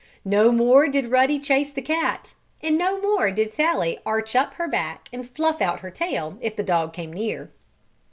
[0.25, 4.67] No more did Ruddy chase the cat, and no more did Sallie arch up her
[4.67, 7.51] back and fluff out her tail if the dog came near.